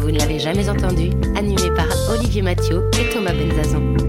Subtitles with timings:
[0.00, 4.07] vous ne l'avez jamais entendu, animé par Olivier Mathieu et Thomas Benzazon.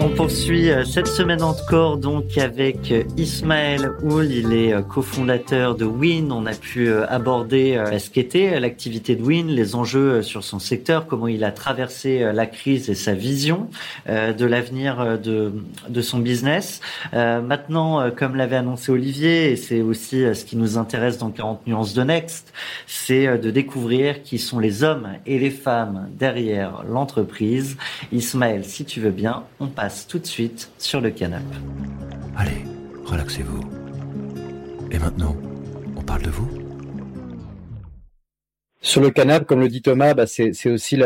[0.00, 5.74] On poursuit euh, cette semaine encore donc avec euh, Ismaël Oul, il est euh, cofondateur
[5.74, 6.30] de Win.
[6.30, 11.26] On a pu aborder ce qu'était l'activité de Win, les enjeux sur son secteur, comment
[11.26, 13.68] il a traversé la crise et sa vision
[14.06, 15.52] de l'avenir de,
[15.88, 16.80] de son business.
[17.12, 21.94] Maintenant, comme l'avait annoncé Olivier, et c'est aussi ce qui nous intéresse dans 40 nuances
[21.94, 22.52] de Next,
[22.86, 27.76] c'est de découvrir qui sont les hommes et les femmes derrière l'entreprise.
[28.12, 31.56] Ismaël, si tu veux bien, on passe tout de suite sur le canapé.
[32.36, 32.64] Allez,
[33.04, 33.60] relaxez-vous.
[34.90, 35.36] Et maintenant,
[35.96, 36.48] on parle de vous
[38.80, 40.98] sur le canapé, comme le dit Thomas, bah c'est aussi,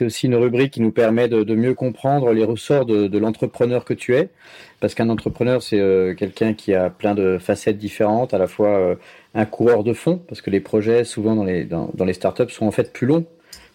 [0.00, 4.16] aussi une rubrique qui nous permet de, mieux comprendre les ressorts de, l'entrepreneur que tu
[4.16, 4.30] es.
[4.80, 8.68] Parce qu'un entrepreneur, c'est euh, quelqu'un qui a plein de facettes différentes, à la fois
[8.68, 8.94] euh,
[9.34, 12.50] un coureur de fond, parce que les projets, souvent dans les, dans, dans les startups,
[12.50, 13.26] sont en fait plus longs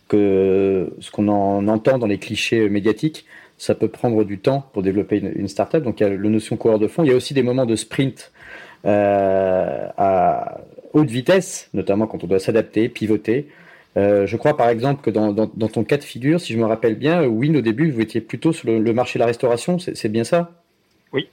[0.10, 3.26] que ce qu'on en entend dans les clichés médiatiques
[3.60, 5.84] ça peut prendre du temps pour développer une, une startup.
[5.84, 7.04] Donc il y a la notion coureur de fond.
[7.04, 8.32] Il y a aussi des moments de sprint
[8.86, 10.62] euh, à
[10.94, 13.48] haute vitesse, notamment quand on doit s'adapter, pivoter.
[13.98, 16.58] Euh, je crois par exemple que dans, dans, dans, ton cas de figure, si je
[16.58, 19.78] me rappelle bien, Win au début, vous étiez plutôt sur le, marché de la restauration,
[19.80, 20.52] c'est bien ça?
[21.12, 21.28] Oui,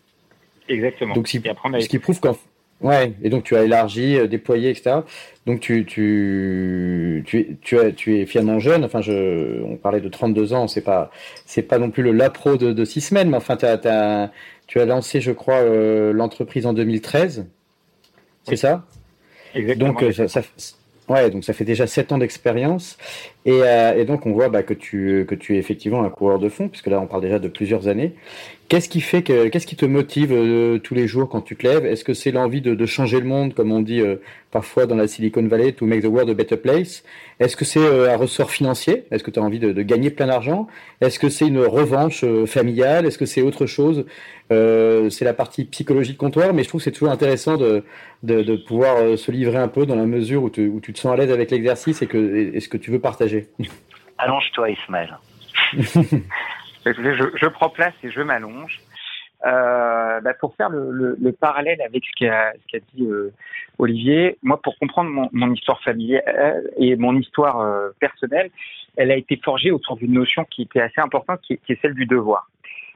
[0.69, 1.15] exactement.
[1.15, 2.37] Donc, ce qui prouve qu'en
[2.83, 4.97] Ouais, et donc tu as élargi, euh, déployé, etc.
[5.47, 8.85] Donc tu, tu, tu, tu, es, tu es finalement jeune.
[8.85, 11.11] Enfin, je, on parlait de 32 ans, c'est pas,
[11.47, 14.31] c'est pas non plus le lapro de, de six semaines, mais enfin, as, as,
[14.67, 17.47] tu as lancé, je crois, euh, l'entreprise en 2013.
[18.45, 18.85] C'est ça?
[19.55, 19.89] Exactement.
[19.89, 20.43] Donc, euh, ça, ça,
[21.09, 22.99] ouais, donc ça fait déjà sept ans d'expérience.
[23.47, 23.61] Et,
[23.97, 26.69] et, donc on voit bah, que, tu, que tu es effectivement un coureur de fond,
[26.69, 28.15] puisque là on parle déjà de plusieurs années.
[28.69, 31.65] Qu'est-ce qui fait que qu'est-ce qui te motive euh, tous les jours quand tu te
[31.65, 31.87] lèves?
[31.87, 34.17] Est-ce que c'est l'envie de, de, changer le monde, comme on dit euh,
[34.51, 37.05] parfois dans la Silicon Valley, to make the world a better place?
[37.39, 39.05] Est-ce que c'est euh, un ressort financier?
[39.13, 40.67] Est-ce que tu as envie de, de gagner plein d'argent?
[41.01, 43.07] Est-ce que c'est une revanche familiale?
[43.07, 44.05] Est-ce que c'est autre chose?
[44.51, 47.85] C'est la partie psychologie de comptoir, mais je trouve que c'est toujours intéressant de,
[48.23, 51.17] de, pouvoir se livrer un peu dans la mesure où, où tu te sens à
[51.17, 53.49] l'aise avec l'exercice et que est ce que tu veux partager.
[54.19, 55.19] Allonge-toi, Ismaël.
[56.93, 58.81] je, prends place et je m'allonge.
[59.45, 62.53] Euh, bah, pour faire le, parallèle avec ce qu'a
[62.95, 63.33] dit euh,
[63.79, 68.51] Olivier, moi, pour comprendre mon, histoire familiale et mon histoire euh, personnelle,
[68.97, 72.07] elle a été forgée autour d'une notion qui était assez importante, qui, est celle du
[72.07, 72.49] devoir.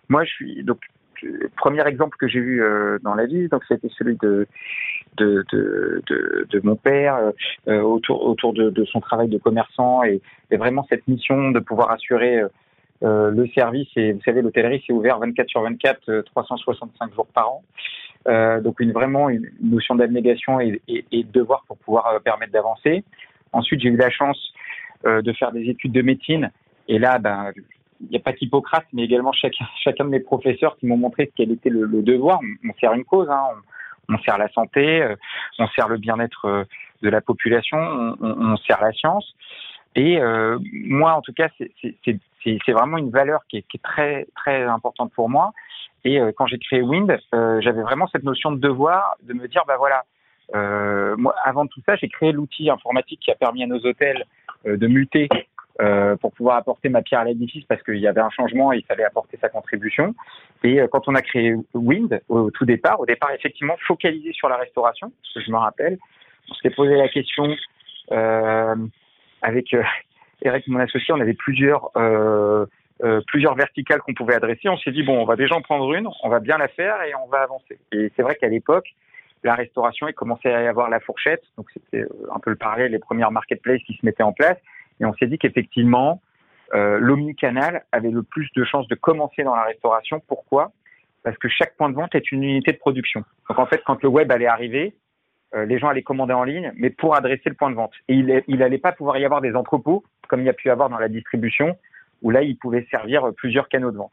[0.08, 0.78] Moi, je suis donc
[1.56, 2.62] premier exemple que j'ai eu
[3.02, 4.46] dans la vie, donc c'était celui de
[5.18, 7.32] de, de, mon père
[7.66, 12.40] autour autour de, son travail de commerçant et, vraiment cette mission de pouvoir assurer
[13.02, 17.26] euh, le service, et vous savez, l'hôtellerie, c'est ouvert 24 sur 24, 365 euh, jours
[17.26, 17.62] par an.
[18.28, 22.18] Euh, donc une, vraiment une notion d'abnégation et, et, et, de devoir pour pouvoir euh,
[22.18, 23.02] permettre d'avancer.
[23.52, 24.38] Ensuite, j'ai eu la chance
[25.02, 26.50] de faire des études de médecine.
[26.86, 27.52] Et là, ben,
[28.02, 31.32] il n'y a pas qu'Hippocrate, mais également chacun, chacun de mes professeurs qui m'ont montré
[31.34, 32.40] quel était le, le, devoir.
[32.68, 33.42] On sert une cause, hein.
[34.08, 35.02] on, on, sert la santé,
[35.58, 36.66] on sert le bien-être
[37.00, 39.34] de la population, on, on, sert la science.
[39.94, 42.18] Et euh, moi, en tout cas, c'est
[42.68, 45.52] vraiment une valeur qui est, très très importante pour moi.
[46.04, 49.46] Et euh, quand j'ai créé Wind, euh, j'avais vraiment cette notion de devoir, de me
[49.48, 50.04] dire, bah voilà,
[50.54, 54.24] euh, moi, avant tout ça, j'ai créé l'outil informatique qui a permis à nos hôtels
[54.64, 55.28] de muter
[56.20, 58.84] pour pouvoir apporter ma pierre à l'édifice parce qu'il y avait un changement et il
[58.84, 60.14] fallait apporter sa contribution.
[60.62, 64.58] Et quand on a créé Wind au tout départ, au départ effectivement focalisé sur la
[64.58, 65.96] restauration, je me rappelle,
[66.50, 67.56] on s'était posé la question
[68.10, 69.74] avec
[70.44, 72.66] euh, Eric, mon associé, on avait plusieurs euh,
[73.02, 74.68] euh, plusieurs verticales qu'on pouvait adresser.
[74.68, 77.02] On s'est dit bon, on va déjà en prendre une, on va bien la faire
[77.02, 77.78] et on va avancer.
[77.92, 78.88] Et c'est vrai qu'à l'époque,
[79.42, 82.92] la restauration, il commençait à y avoir la fourchette, donc c'était un peu le parallèle,
[82.92, 84.58] les premières marketplaces qui se mettaient en place.
[85.00, 86.20] Et on s'est dit qu'effectivement,
[86.74, 90.20] euh, l'omnicanal avait le plus de chances de commencer dans la restauration.
[90.26, 90.72] Pourquoi?
[91.22, 93.24] Parce que chaque point de vente est une unité de production.
[93.48, 94.94] Donc en fait, quand le web allait arriver,
[95.54, 97.92] euh, les gens allaient commander en ligne, mais pour adresser le point de vente.
[98.08, 100.88] Et il n'allait pas pouvoir y avoir des entrepôts, comme il y a pu avoir
[100.88, 101.76] dans la distribution,
[102.22, 104.12] où là, il pouvait servir plusieurs canaux de vente.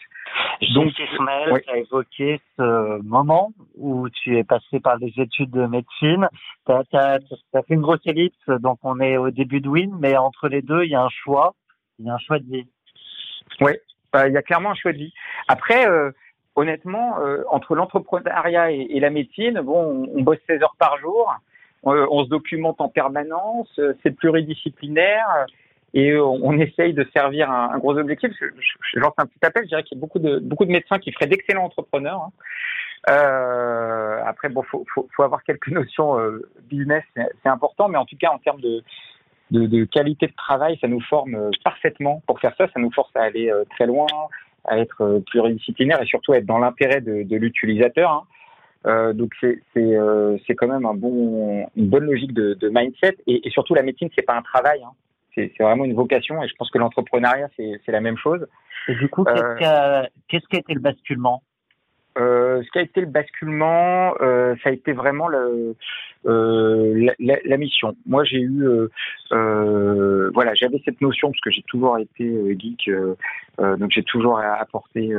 [0.74, 5.68] Donc, Ismaël, tu as évoqué ce moment où tu es passé par des études de
[5.68, 6.28] médecine.
[6.66, 7.20] Tu as,
[7.54, 10.84] fait une grosse ellipse, donc on est au début de Win, mais entre les deux,
[10.84, 11.54] il y a un choix.
[12.00, 12.68] Il y a un choix de vie.
[13.62, 13.74] Oui,
[14.16, 15.14] euh, il y a clairement un choix de vie.
[15.48, 16.12] Après, euh,
[16.56, 21.34] honnêtement, euh, entre l'entrepreneuriat et, la médecine, bon, on, bosse 16 heures par jour,
[21.84, 25.46] on, se documente en permanence, c'est pluridisciplinaire
[25.94, 28.32] et on, essaye de servir un, gros objectif.
[28.40, 31.28] Je, lance un petit appel, je dirais qu'il y a beaucoup de, médecins qui feraient
[31.28, 32.22] d'excellents entrepreneurs.
[32.22, 32.32] Hein.
[33.10, 38.32] Euh, après, bon, faut, avoir quelques notions euh, business, c'est important, mais en tout cas,
[38.32, 42.68] en termes de, qualité de travail, ça nous forme euh, parfaitement pour faire ça.
[42.68, 44.08] Ça nous force à aller euh, très loin,
[44.66, 48.12] à être euh, pluridisciplinaire et surtout à être dans l'intérêt de, l'utilisateur.
[48.12, 48.24] Hein.
[48.86, 54.10] Euh, donc c'est quand même une bonne logique de, mindset et, et, surtout la médecine
[54.16, 54.92] c'est pas un travail hein
[55.38, 58.48] c'est vraiment une vocation et je pense que l'entrepreneuriat, c'est la même chose.
[58.88, 61.44] Et du coup, qu'est-ce euh, qui a, qu'est-ce qui a été le basculement?
[62.18, 65.76] Euh, ce qui a été le basculement, euh, ça a été vraiment le,
[66.26, 67.96] euh, la, la, mission.
[68.06, 68.90] Moi, j'ai eu, euh,
[69.32, 72.90] euh, voilà, j'avais cette notion parce que j'ai toujours été geek,
[73.60, 75.14] donc j'ai toujours apporté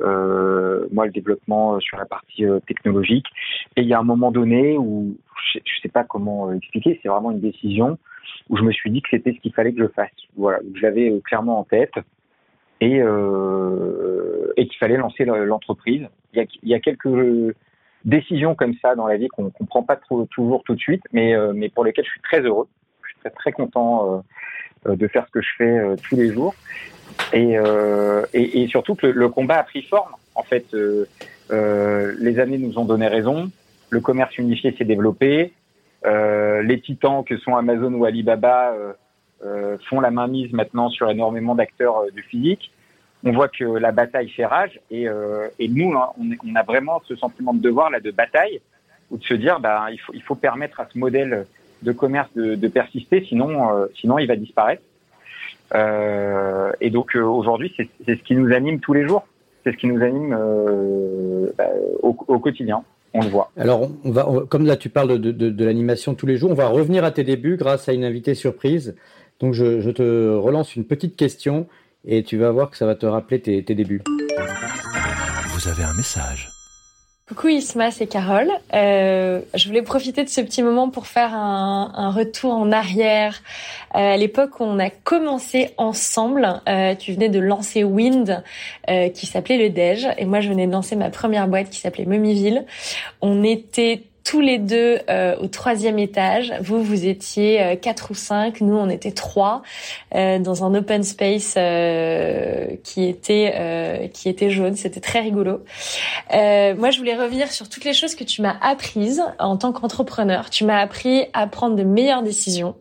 [0.00, 3.26] moi le développement sur la partie technologique.
[3.76, 5.16] Et il y a un moment donné où
[5.52, 7.98] je, je sais pas comment expliquer, c'est vraiment une décision
[8.48, 10.10] où je me suis dit que c'était ce qu'il fallait que je fasse.
[10.36, 11.92] Voilà, je l'avais clairement en tête
[12.80, 16.06] et, euh, et qu'il fallait lancer l'entreprise.
[16.32, 17.54] Il, il, y a quelques
[18.04, 21.02] décisions comme ça dans la vie qu'on ne comprend pas trop, toujours tout de suite,
[21.12, 22.68] mais, euh, mais pour lesquelles je suis très heureux.
[23.02, 24.22] Je suis très, très content
[24.86, 26.54] euh, de faire ce que je fais euh, tous les jours.
[27.32, 27.56] Et,
[28.32, 30.12] et, et, surtout que le, combat a pris forme.
[30.34, 30.74] En fait,
[31.50, 33.50] les années nous ont donné raison.
[33.90, 35.52] Le commerce unifié s'est développé.
[36.06, 38.92] Euh, les titans que sont Amazon ou Alibaba euh, euh,
[39.88, 42.70] font la mainmise maintenant sur énormément d'acteurs du physique.
[43.24, 45.06] On voit que la bataille fait rage et,
[45.58, 48.60] et nous, hein, on, a vraiment ce sentiment de devoir là de bataille
[49.10, 51.46] ou de se dire, bah, il faut, il faut permettre à ce modèle
[51.82, 54.82] de commerce de, persister, sinon, sinon il va disparaître.
[55.74, 59.26] Euh, et donc aujourd'hui, c'est ce qui nous anime tous les jours.
[59.64, 61.68] C'est ce qui nous anime euh, bah,
[62.02, 62.82] au, quotidien
[63.12, 63.50] on le voit.
[63.56, 66.68] Alors, on va, comme là tu parles de, de l'animation tous les jours, on va
[66.68, 68.94] revenir à tes débuts grâce à une invitée surprise.
[69.40, 71.66] Donc, je, je, te relance une petite question
[72.04, 74.02] et tu vas voir que ça va te rappeler tes, tes débuts.
[75.48, 76.50] Vous avez un message.
[77.30, 78.50] Coucou Isma, c'est Carole.
[78.74, 83.40] Euh, je voulais profiter de ce petit moment pour faire un, un retour en arrière.
[83.94, 88.42] Euh, à l'époque où on a commencé ensemble, euh, tu venais de lancer Wind,
[88.88, 91.78] euh, qui s'appelait le Dej, et moi je venais de lancer ma première boîte qui
[91.78, 92.66] s'appelait Mumiville.
[93.20, 96.52] On était tous les deux euh, au troisième étage.
[96.60, 98.60] Vous, vous étiez euh, quatre ou cinq.
[98.60, 99.62] Nous, on était trois
[100.14, 104.76] euh, dans un open space euh, qui était euh, qui était jaune.
[104.76, 105.64] C'était très rigolo.
[106.30, 110.50] moi, je voulais revenir sur toutes les choses que tu m'as apprises en tant qu'entrepreneur.
[110.50, 112.76] Tu m'as appris à prendre de meilleures décisions,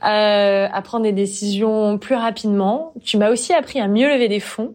[0.00, 2.92] à prendre des décisions plus rapidement.
[3.04, 4.74] Tu m'as aussi appris à mieux lever des fonds.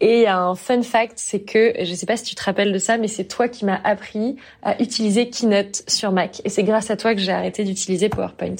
[0.00, 2.98] Et un fun fact, c'est que je sais pas si tu te rappelles de ça,
[2.98, 6.40] mais c'est toi qui m'as appris à utiliser Keynote sur Mac.
[6.44, 8.56] Et c'est grâce à toi que j'ai arrêté d'utiliser PowerPoint.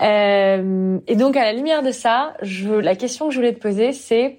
[0.00, 3.92] Euh, et donc, à la lumière de ça, la question que je voulais te poser,
[3.92, 4.38] c'est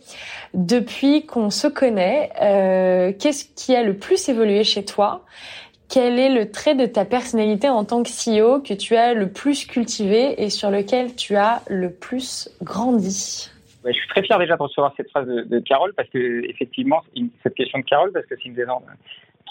[0.53, 5.25] depuis qu'on se connaît, euh, qu'est-ce qui a le plus évolué chez toi?
[5.89, 9.31] Quel est le trait de ta personnalité en tant que CEO que tu as le
[9.31, 13.51] plus cultivé et sur lequel tu as le plus grandi?
[13.85, 17.03] Je suis très fier déjà de recevoir cette phrase de, de Carole parce que effectivement,
[17.43, 18.65] cette question de Carole parce que c'est une des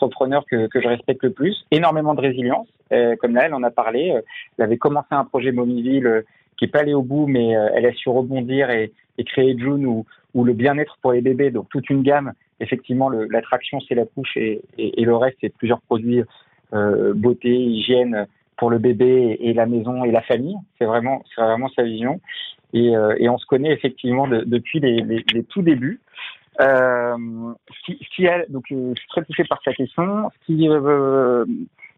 [0.02, 2.68] entrepreneur que, je respecte le plus, énormément de résilience.
[2.92, 4.11] Euh, comme là, elle en a parlé.
[4.11, 4.21] Euh,
[4.59, 6.23] elle avait commencé un projet Momiville euh,
[6.59, 8.92] qui est pas allé au bout, mais elle a su rebondir et,
[9.25, 10.04] créer June ou,
[10.44, 11.50] le bien-être pour les bébés.
[11.50, 12.32] Donc toute une gamme.
[12.61, 16.23] Effectivement, l'attraction c'est la couche et, le reste c'est plusieurs produits
[16.73, 20.56] beauté, hygiène pour le bébé et, la maison et la famille.
[20.78, 22.21] C'est vraiment, vraiment sa vision.
[22.75, 26.00] Et, on se connaît effectivement de, depuis les tout débuts.
[26.61, 27.16] Euh,
[27.87, 30.30] ce qui est, donc, euh, je suis très touché par sa question.
[30.44, 31.44] Qui, euh,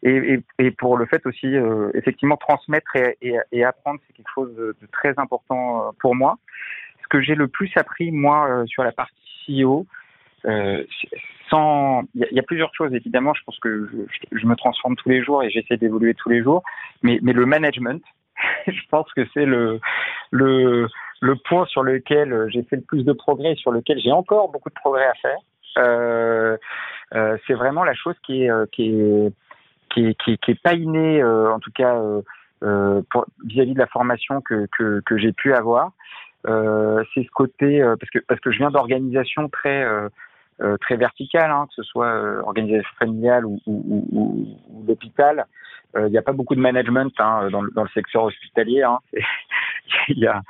[0.03, 4.31] et, et, et, pour le fait aussi, euh, effectivement, transmettre et, et, apprendre, c'est quelque
[4.35, 6.39] chose de, très important euh, pour moi.
[7.03, 9.15] Ce que j'ai le plus appris, moi, euh, sur la partie
[9.47, 9.87] CEO,
[11.51, 13.33] sans, il y, y, a plusieurs choses évidemment.
[13.33, 16.43] Je pense que je, je me transforme tous les jours et j'essaie d'évoluer tous les
[16.43, 16.63] jours.
[17.03, 18.03] Mais, mais le management,
[18.67, 19.81] je pense que c'est le,
[20.31, 20.89] le,
[21.25, 24.51] le point sur lequel euh, j'ai fait le plus de progrès, sur lequel j'ai encore
[24.51, 25.39] beaucoup de progrès à faire,
[25.79, 26.57] euh,
[27.15, 29.33] euh, c'est vraiment la chose qui est euh, qui est
[29.91, 31.95] qui est, qui est, qui est pas innée, euh, en tout cas
[32.63, 35.93] vis-à-vis -vis de la formation que que, que j'ai pu avoir.
[36.45, 39.87] c'est ce côté parce que parce que je viens d'organisation très
[40.81, 42.13] très verticale, hein, que ce soit
[42.43, 45.47] organisation familiale ou, ou, ou, ou l'hôpital.
[45.97, 48.83] Il n'y a pas beaucoup de management hein, dans, dans, le secteur hospitalier.
[48.83, 48.99] Hein.
[50.09, 50.43] Il y a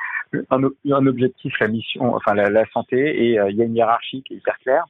[0.51, 4.23] un, un, objectif, la mission, enfin la, la santé, et il y a une hiérarchie
[4.23, 4.85] qui est hyper claire.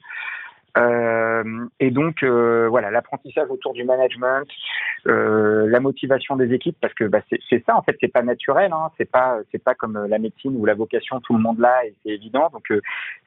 [0.76, 4.48] Euh, et donc euh, voilà, l'apprentissage autour du management,
[5.06, 8.72] euh, la motivation des équipes, parce que bah, c'est ça en fait, c'est pas naturel,
[8.72, 11.84] hein, c'est pas c'est pas comme la médecine ou la vocation, tout le monde là
[11.86, 12.48] et c'est évident.
[12.52, 12.72] Donc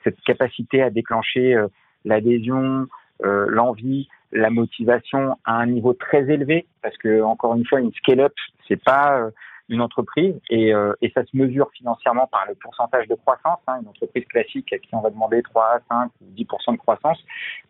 [0.03, 1.55] cette capacité à déclencher
[2.03, 2.87] l'adhésion,
[3.21, 8.33] l'envie, la motivation à un niveau très élevé, parce que encore une fois, une scale-up,
[8.67, 9.29] c'est pas
[9.69, 13.59] une entreprise et, euh, et, ça se mesure financièrement par le pourcentage de croissance.
[13.67, 17.17] Hein, une entreprise classique à qui on va demander 3, 5 ou 10% de croissance,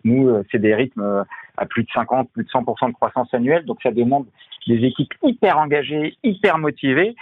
[0.03, 1.23] nous, euh, c'est des rythmes euh,
[1.57, 3.65] à plus de 50, plus de 100% de croissance annuelle.
[3.65, 4.27] Donc ça demande
[4.67, 7.15] des équipes hyper engagées, hyper motivées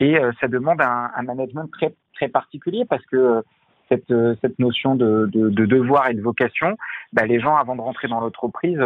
[0.00, 3.42] et ça demande un, un, management très, très particulier parce que
[3.88, 6.76] cette, cette notion de, de, de, devoir et de vocation,
[7.12, 8.78] bah, les gens, avant de rentrer dans l'entreprise,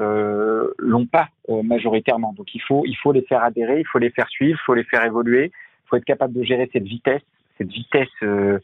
[0.00, 2.32] euh, l'ont pas euh, majoritairement.
[2.32, 4.74] Donc il faut il faut les faire adhérer, il faut les faire suivre, il faut
[4.74, 7.22] les faire évoluer, il faut être capable de gérer cette vitesse,
[7.56, 8.60] cette vitesse euh,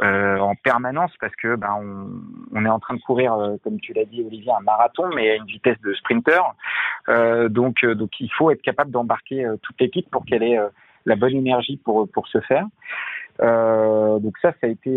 [0.00, 2.08] en permanence parce que ben
[2.54, 5.34] on, est en train de courir, comme tu l'as dit Olivier, un marathon, mais à
[5.36, 6.40] une vitesse de sprinter.
[7.50, 10.58] donc donc il faut être capable d'embarquer toute l'équipe pour qu'elle ait
[11.04, 12.64] la bonne énergie pour pour se faire.
[13.38, 14.90] donc ça ça a été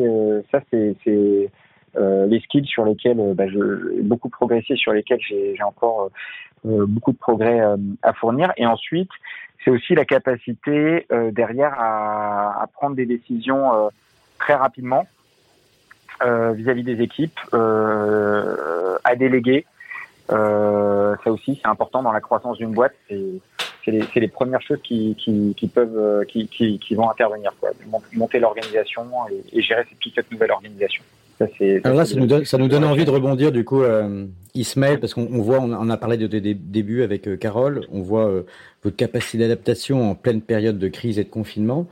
[0.52, 1.50] ça c'est
[1.98, 6.10] les skills sur lesquels euh, bah, je beaucoup progressé, sur lesquels j'ai encore
[6.66, 7.62] euh, beaucoup de progrès
[8.02, 8.52] à fournir.
[8.58, 9.10] Et ensuite,
[9.64, 13.72] c'est aussi la capacité derrière à, prendre des décisions
[14.38, 15.08] très rapidement
[16.22, 19.66] vis-à-vis -vis des équipes, à déléguer.
[20.30, 22.96] ça aussi, c'est important dans la croissance d'une boîte.
[23.08, 27.72] C'est les, les, premières choses qui, qui, peuvent, qui, qui, vont intervenir, quoi.
[28.14, 29.04] monter l'organisation
[29.52, 29.86] et, gérer
[30.16, 31.04] cette nouvelle organisation.
[31.38, 31.46] Ça,
[31.84, 35.02] Alors là, ça nous, donne, ça nous donne envie de rebondir du coup, euh, Ismaël,
[35.02, 38.44] parce qu'on voit, on, a parlé de, de, débuts avec euh, Carole, on voit euh,
[38.84, 41.88] votre capacité d'adaptation en pleine période de crise et de confinement.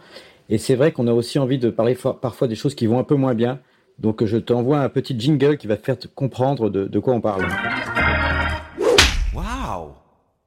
[0.50, 3.04] Et c'est vrai qu'on a aussi envie de parler parfois des choses qui vont un
[3.04, 3.60] peu moins bien.
[4.00, 7.22] Donc je t'envoie un petit jingle qui va te faire comprendre de, de quoi on
[7.22, 7.46] parle.
[9.34, 9.94] Wow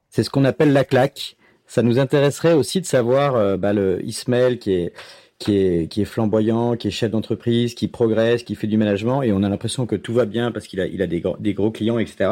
[0.08, 1.36] C'est ce qu'on appelle la claque.
[1.66, 4.92] Ça nous intéresserait aussi de savoir, euh, bah, le Ismaël qui est
[5.38, 9.22] qui est, qui est flamboyant, qui est chef d'entreprise, qui progresse, qui fait du management,
[9.22, 11.54] et on a l'impression que tout va bien parce qu'il a, il a des, des
[11.54, 12.30] gros clients, etc.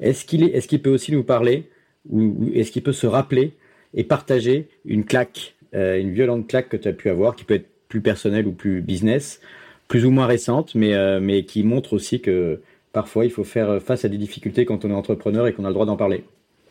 [0.00, 1.70] Est-ce qu'il est, est-ce peut aussi nous parler,
[2.10, 3.52] ou, est-ce qu'il peut se rappeler
[3.94, 7.54] et partager une claque, euh, une violente claque que tu as pu avoir, qui peut
[7.54, 9.40] être plus personnelle ou plus business,
[9.88, 12.60] plus ou moins récente, mais, euh, mais qui montre aussi que
[12.92, 15.68] parfois il faut faire face à des difficultés quand on est entrepreneur et qu'on a
[15.68, 16.24] le droit d'en parler?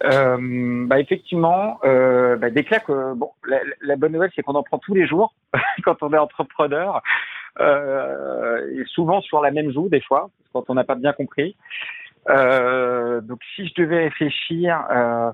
[0.03, 2.87] Euh, bah effectivement, euh, bah des claques.
[2.87, 5.33] Bon, la, la, bonne nouvelle, c'est qu'on en prend tous les jours
[5.83, 7.01] quand on est entrepreneur,
[7.59, 11.55] euh, et souvent sur la même joue des fois, quand on n'a pas bien compris.
[12.29, 15.31] Euh, donc, si je devais réfléchir, euh,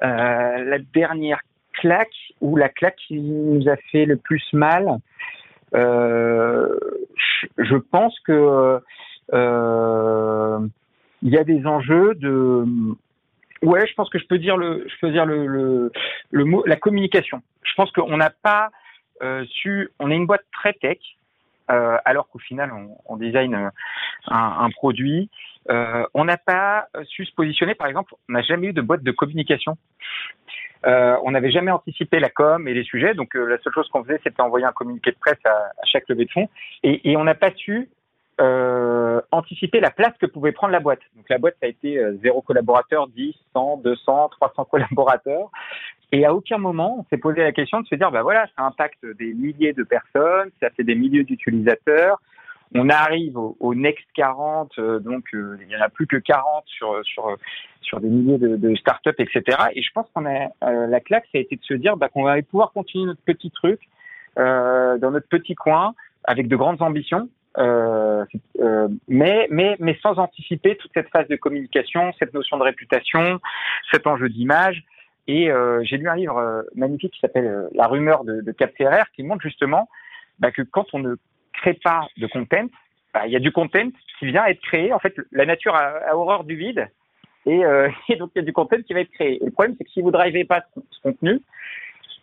[0.00, 1.40] la dernière
[1.72, 2.08] claque
[2.40, 4.98] ou la claque qui nous a fait le plus mal,
[5.72, 8.80] je pense que
[11.22, 12.64] il y a des enjeux de
[13.62, 15.92] Ouais, je pense que je peux dire le, je peux dire le, le,
[16.30, 17.42] le mot, la communication.
[17.62, 18.70] Je pense qu'on n'a pas
[19.22, 20.98] euh, su, on est une boîte très tech,
[21.70, 22.72] euh, alors qu'au final
[23.06, 23.72] on, design un,
[24.28, 25.28] un produit.
[25.70, 29.02] Euh, on n'a pas su se positionner, par exemple, on n'a jamais eu de boîte
[29.02, 29.76] de communication.
[30.86, 33.88] Euh, on n'avait jamais anticipé la com et les sujets, donc euh, la seule chose
[33.88, 36.48] qu'on faisait, c'était envoyer un communiqué de presse à, chaque levée de fonds,
[36.84, 37.88] et on n'a pas su
[38.40, 41.00] euh, anticiper la place que pouvait prendre la boîte.
[41.16, 45.50] Donc la boîte, ça a été euh, zéro collaborateur, 10, 100, 200, 300 collaborateurs.
[46.12, 48.64] Et à aucun moment, on s'est posé la question de se dire, bah voilà, ça
[48.64, 52.20] impacte des milliers de personnes, ça fait des milliers d'utilisateurs.
[52.74, 56.16] On arrive au, au Next 40, euh, donc euh, il y en a plus que
[56.16, 57.36] 40 sur sur
[57.80, 59.42] sur des milliers de, de startups, etc.
[59.72, 62.24] Et je pense qu'on a la claque, ça a été de se dire bah, qu'on
[62.24, 63.80] va pouvoir continuer notre petit truc
[64.36, 68.24] dans notre petit coin avec de grandes ambitions euh,
[68.60, 69.48] euh, mais,
[70.00, 73.40] sans anticiper toute cette phase de communication, cette notion de réputation,
[73.90, 74.84] cet enjeu d'image.
[75.26, 78.72] Et euh, j'ai lu un livre magnifique qui s'appelle La rumeur de, de Cap
[79.14, 79.88] qui montre justement
[80.38, 81.16] bah, que quand on ne
[81.52, 82.66] crée pas de content,
[83.12, 84.92] bah, il y a du content qui vient être créé.
[84.92, 86.88] En fait, la nature a, horreur du vide.
[87.46, 89.42] Et, donc, il y a du content qui va être créé.
[89.42, 91.40] Et le problème, c'est que si vous ne drivez pas ce, contenu,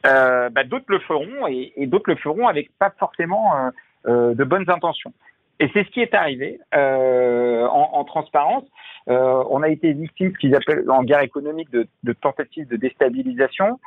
[0.04, 3.72] bah, d'autres le feront et, d'autres le feront avec pas forcément
[4.08, 5.14] de bonnes intentions.
[5.60, 8.66] Et c'est ce qui est arrivé euh, en, en, transparence.
[9.08, 12.76] Euh, on a été victime, ce qu'ils appellent en guerre économique, de, de tentatives de
[12.76, 13.80] déstabilisation.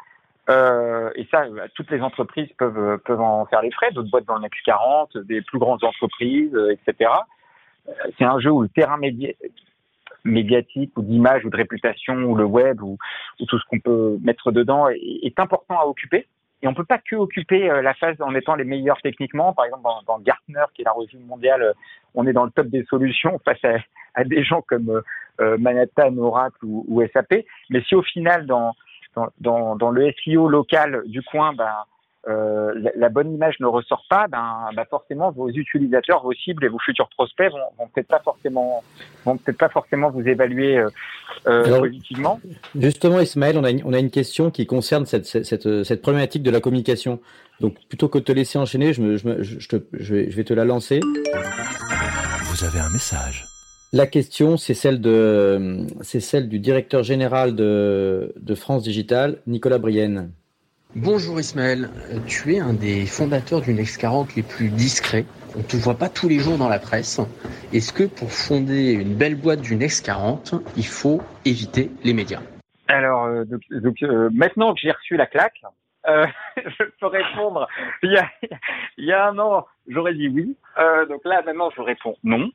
[0.49, 1.45] Euh, et ça,
[1.75, 3.91] toutes les entreprises peuvent peuvent en faire les frais.
[3.93, 7.11] D'autres boîtes dans le Next 40, des plus grandes entreprises, etc.
[8.19, 8.99] C'est un jeu où le terrain
[10.25, 12.97] médiatique ou d'image ou de réputation ou le web ou,
[13.47, 16.27] tout ce qu'on peut mettre dedans est important à occuper.
[16.63, 19.53] Et on peut pas que occuper euh, la phase en étant les meilleurs techniquement.
[19.53, 21.73] Par exemple, dans, Gartner, qui est la revue mondiale, euh,
[22.15, 23.65] on est dans le top des solutions face
[24.15, 25.03] à, des gens comme
[25.41, 27.45] euh, Manhattan, Oracle ou, SAP.
[27.71, 28.75] Mais si au final, dans,
[29.41, 31.73] dans, dans, le SEO local du coin, ben,
[32.27, 36.69] euh, la, bonne image ne ressort pas, ben, ben, forcément vos utilisateurs, vos cibles et
[36.69, 38.83] vos futurs prospects vont, vont peut-être pas forcément,
[39.25, 40.91] vont peut-être pas forcément vous évaluer euh,
[41.47, 42.41] euh positivement.
[42.75, 46.43] Justement, Ismaël, on a, une, on a une question qui concerne cette, cette, cette, problématique
[46.43, 47.21] de la communication.
[47.61, 50.45] Donc, plutôt que de te laisser enchaîner, je, me, je, je, je, vais, je vais
[50.45, 51.01] te la lancer.
[52.45, 53.47] Vous avez un message.
[53.93, 59.79] La question, c'est celle, de, c'est celle du directeur général de, de France Digital, Nicolas
[59.79, 60.31] Brienne.
[60.97, 61.91] Bonjour Ismaël,
[62.27, 65.27] tu es un des fondateurs du Next 40 les plus discrets.
[65.55, 67.21] On ne te voit pas tous les jours dans la presse.
[67.75, 72.41] Est-ce que pour fonder une belle boîte du Next 40, il faut éviter les médias?
[72.89, 75.61] Alors, euh, donc, euh, maintenant que j'ai reçu la claque,
[76.09, 76.27] euh,
[76.57, 77.69] je peux répondre.
[78.03, 78.27] Il y a,
[78.97, 80.57] il y a un an, j'aurais dit oui.
[81.11, 82.49] donc là, maintenant, je réponds non.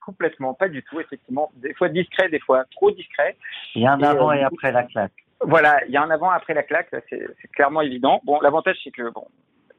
[0.00, 1.50] complètement, pas du tout, effectivement.
[1.56, 3.36] Des fois discret, des fois trop discret.
[3.74, 5.24] Il y a un avant et après la claque.
[5.40, 8.20] Voilà, il y a un avant après la claque, c'est clairement évident.
[8.24, 9.26] Bon, l'avantage c'est que bon,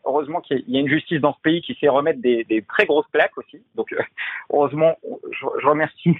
[0.06, 3.08] heureusement qu'il y a une justice dans ce pays qui sait remettre des, très grosses
[3.12, 3.62] claques aussi.
[3.76, 4.02] Donc euh,
[4.52, 4.98] heureusement,
[5.32, 6.18] je, remercie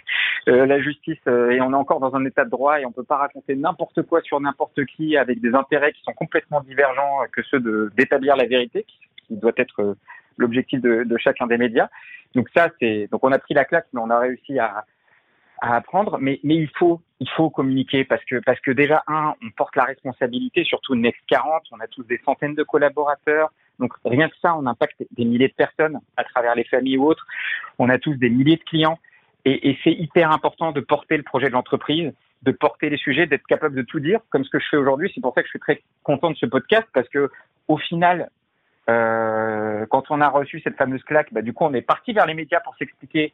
[0.48, 2.92] euh, la justice euh, et on est encore dans un état de droit et on
[2.92, 7.20] peut pas raconter n'importe quoi sur n'importe qui avec des intérêts qui sont complètement divergents
[7.32, 7.60] que ceux
[7.96, 8.86] d'établir la vérité,
[9.28, 9.96] qui, doit être
[10.38, 11.88] l'objectif de, chacun des médias.
[12.36, 14.86] Donc ça c'est donc on a pris la claque, mais on a réussi à
[15.62, 19.50] à apprendre, mais il faut il faut communiquer parce que parce que déjà un, on
[19.52, 24.30] porte la responsabilité, surtout Next 40, on a tous des centaines de collaborateurs, donc rien
[24.30, 27.26] que ça, on impacte des milliers de personnes à travers les familles ou autres.
[27.78, 29.00] On a tous des milliers de clients
[29.46, 33.28] et, et c'est hyper important de porter le projet de l'entreprise, de porter les sujets,
[33.28, 35.12] d'être capable de tout dire, comme ce que je fais aujourd'hui.
[35.14, 37.30] C'est pour ça que je suis très content de ce podcast parce que
[37.68, 38.30] au final,
[38.90, 42.26] euh, quand on a reçu cette fameuse claque, bah, du coup, on est parti vers
[42.26, 43.34] les médias pour s'expliquer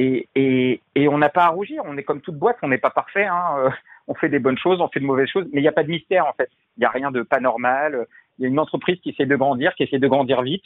[0.00, 1.82] et, on n'a pas à rougir.
[1.86, 3.24] On est comme toute boîte, on n'est pas parfait.
[3.24, 3.56] Hein.
[3.58, 3.70] Euh,
[4.08, 5.82] on fait des bonnes choses, on fait de mauvaises choses, mais il n'y a pas
[5.82, 6.50] de mystère en fait.
[6.76, 8.06] Il n'y a rien de pas normal.
[8.38, 10.64] Il y a une entreprise qui essaie de grandir, qui essaie de grandir vite.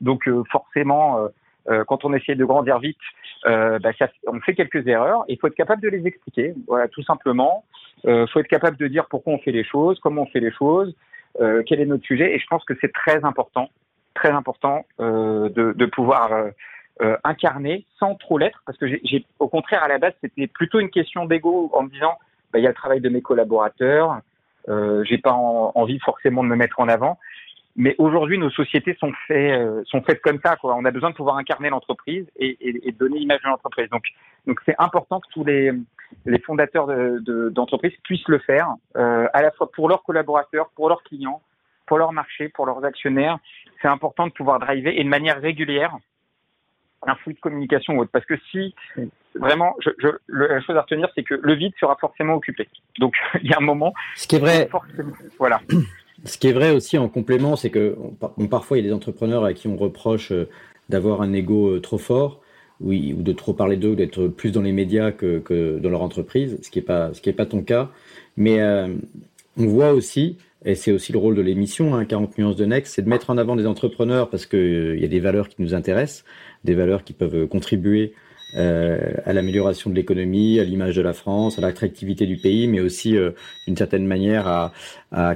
[0.00, 1.28] Donc euh, forcément,
[1.68, 2.98] euh, quand on essaie de grandir vite,
[3.44, 3.90] bah,
[4.26, 5.24] on fait quelques erreurs.
[5.28, 7.64] Il faut être capable de les expliquer, voilà, tout simplement.
[8.04, 10.52] Il faut être capable de dire pourquoi on fait les choses, comment on fait les
[10.52, 10.94] choses,
[11.38, 12.34] quel est notre sujet.
[12.34, 13.70] Et je pense que c'est très important,
[14.14, 16.50] très important de pouvoir
[17.02, 20.80] euh, incarné sans trop l'être, parce que j'ai, au contraire, à la base, c'était plutôt
[20.80, 22.18] une question d'ego en me disant,
[22.52, 24.20] bah, il y a le travail de mes collaborateurs,
[24.68, 27.18] euh, j'ai pas envie forcément de me mettre en avant.
[27.76, 30.56] Mais aujourd'hui, nos sociétés sont, fait, euh, sont faites comme ça.
[30.56, 30.74] Quoi.
[30.74, 32.56] On a besoin de pouvoir incarner l'entreprise et,
[32.98, 33.88] donner l'image de l'entreprise.
[33.90, 34.02] Donc,
[34.46, 35.70] donc c'est important que tous les,
[36.26, 40.88] les fondateurs de, d'entreprises puissent le faire, euh, à la fois pour leurs collaborateurs, pour
[40.88, 41.40] leurs clients,
[41.86, 43.38] pour leur marché, pour leurs actionnaires.
[43.80, 45.96] C'est important de pouvoir driver et de manière régulière
[47.06, 48.10] un flux de communication ou autre.
[48.12, 48.74] Parce que si
[49.34, 52.68] vraiment, je, je, la chose à retenir, c'est que le vide sera forcément occupé.
[52.98, 53.92] Donc il y a un moment.
[54.16, 54.68] Ce qui est vrai.
[55.38, 55.60] Voilà.
[56.24, 57.96] Ce qui est vrai aussi en complément, c'est que
[58.50, 60.48] parfois il y a des entrepreneurs à qui on reproche euh,
[60.88, 62.40] d'avoir un ego euh, trop fort,
[62.80, 66.58] ou de trop parler d'eux, d'être plus dans les médias que, que, dans leur entreprise,
[66.62, 67.90] ce qui n'est pas ce qui est pas ton cas.
[68.36, 68.88] Mais euh,
[69.58, 72.94] on voit aussi et c'est aussi le rôle de l'émission, hein, 40 nuances de Next,
[72.94, 75.56] c'est de mettre en avant des entrepreneurs parce qu'il euh, y a des valeurs qui
[75.60, 76.24] nous intéressent,
[76.64, 78.12] des valeurs qui peuvent contribuer
[78.56, 82.80] euh, à l'amélioration de l'économie, à l'image de la France, à l'attractivité du pays, mais
[82.80, 83.32] aussi euh,
[83.66, 84.72] d'une certaine manière à,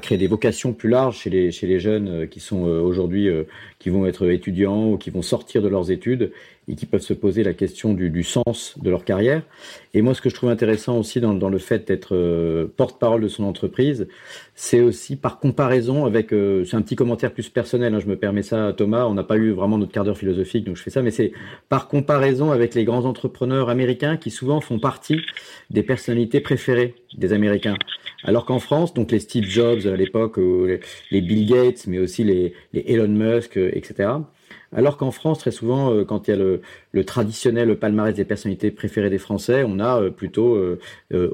[0.01, 3.29] créer des vocations plus larges chez les, jeunes euh, qui sont euh, aujourd'hui,
[3.79, 6.33] qui vont être étudiants ou qui vont sortir de leurs études
[6.69, 9.43] et qui peuvent se poser la question du, du, sens de leur carrière.
[9.95, 13.21] Et moi, ce que je trouve intéressant aussi dans, dans le fait d'être euh, porte-parole
[13.21, 14.07] de son entreprise,
[14.55, 18.17] c'est aussi par comparaison avec, euh, c'est un petit commentaire plus personnel, hein, je me
[18.17, 20.91] permets ça, Thomas, on n'a pas eu vraiment notre quart d'heure philosophique, donc je fais
[20.91, 21.33] ça, mais c'est
[21.69, 25.21] par comparaison avec les grands entrepreneurs américains qui souvent font partie
[25.71, 27.77] des personnalités préférées des Américains.
[28.23, 30.39] Alors qu'en France, donc les Steve Jobs à l'époque,
[31.11, 34.11] les Bill Gates, mais aussi les, les Elon Musk, etc.,
[34.75, 38.25] alors qu'en France, très souvent, euh, quand il y a le, le, traditionnel palmarès des
[38.25, 40.79] personnalités préférées des Français, on a euh, plutôt euh,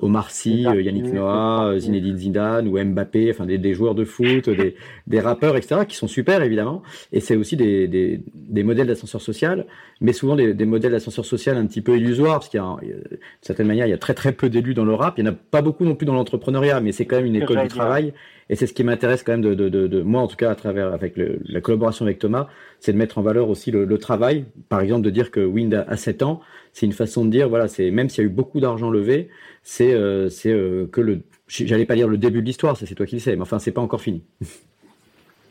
[0.02, 4.74] Omar Sy, Yannick Noah, Zinedine Zidane ou Mbappé, enfin des, des joueurs de foot, des,
[5.06, 6.82] des, rappeurs, etc., qui sont super évidemment.
[7.12, 9.66] Et c'est aussi des, des, des modèles d'ascenseur social,
[10.00, 13.18] mais souvent des, modèles d'ascenseur social un petit peu illusoires, parce qu'il y a, d'une
[13.40, 15.14] certaine manière, il y a très très peu d'élus dans le rap.
[15.18, 17.36] Il n'y en a pas beaucoup non plus dans l'entrepreneuriat, mais c'est quand même une
[17.36, 18.12] école du travail
[18.50, 20.54] Et c'est ce qui m'intéresse quand même de, de, de, moi, en tout cas, à
[20.54, 22.48] travers avec la collaboration avec Thomas,
[22.80, 24.46] c'est de mettre en valeur aussi le, travail.
[24.68, 26.40] Par exemple, de dire que Wind a, 7 ans,
[26.72, 29.28] c'est une façon de dire, voilà, c'est même s'il y a eu beaucoup d'argent levé,
[29.62, 33.16] c'est euh, euh, que le, j'allais pas dire le début de l'histoire, c'est toi qui
[33.16, 34.24] le sais, mais enfin, c'est pas encore fini.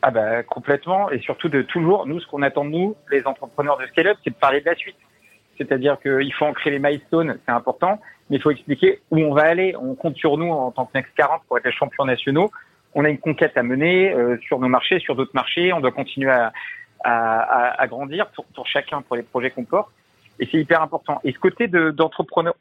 [0.00, 3.78] Ah bah complètement, et surtout de toujours, nous, ce qu'on attend de nous, les entrepreneurs
[3.78, 4.94] de scale-up, c'est de parler de la suite.
[5.56, 7.98] C'est-à-dire qu'il faut ancrer les milestones, c'est important,
[8.30, 9.74] mais il faut expliquer où on va aller.
[9.76, 12.48] On compte sur nous en tant que Next 40 pour être les champions nationaux.
[13.00, 15.72] On a une conquête à mener euh, sur nos marchés, sur d'autres marchés.
[15.72, 16.52] On doit continuer à,
[17.04, 19.92] à, grandir pour, pour, chacun, pour les projets qu'on porte.
[20.40, 21.20] Et c'est hyper important.
[21.22, 22.56] Et ce côté d'entrepreneur,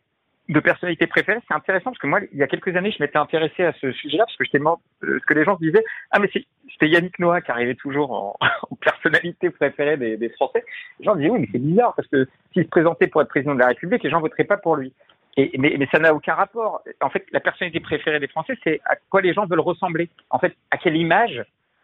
[0.47, 3.17] de personnalité préférée, c'est intéressant parce que moi, il y a quelques années, je m'étais
[3.17, 5.83] intéressé à ce sujet-là parce que j'étais mort, euh, ce que les gens se disaient,
[6.11, 8.37] ah mais c'était Yannick Noah qui arrivait toujours en,
[8.81, 10.63] personnalité préférée des, des, Français.
[10.99, 13.55] Les gens disaient oui, mais c'est bizarre parce que s'il se présentait pour être président
[13.55, 14.93] de la République, les gens voteraient pas pour lui.
[15.37, 16.81] Et, mais, ça n'a aucun rapport.
[16.99, 20.09] En fait, la personnalité préférée des Français, c'est à quoi les gens veulent ressembler.
[20.31, 21.43] En fait, à quelle image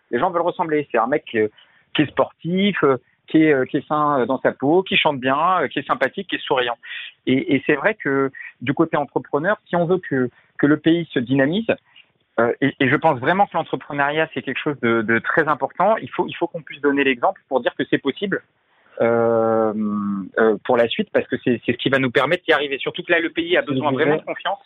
[0.10, 0.88] les gens veulent ressembler.
[0.92, 1.50] C'est un mec euh,
[1.96, 5.20] qui est sportif, euh, qui est, euh, qui est sain dans sa peau, qui chante
[5.20, 6.78] bien, qui est sympathique, qui est souriant.
[7.28, 11.20] Et, c'est vrai que du côté entrepreneur, si on veut que, que le pays se
[11.20, 11.68] dynamise,
[12.62, 15.96] et, je pense vraiment que l'entrepreneuriat c'est quelque chose de, de, très important.
[15.98, 18.42] Il faut, il faut qu'on puisse donner l'exemple pour dire que c'est possible
[20.64, 22.78] pour la suite, parce que c'est ce qui va nous permettre d'y arriver.
[22.80, 24.60] Surtout que là, le pays a besoin vraiment de confiance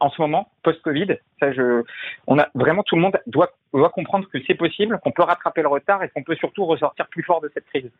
[0.00, 1.16] en ce moment, post-Covid.
[1.40, 1.82] Ça, je,
[2.26, 5.62] on a vraiment tout le monde doit, doit comprendre que c'est possible, qu'on peut rattraper
[5.62, 7.90] le retard et qu'on peut surtout ressortir plus fort de cette crise.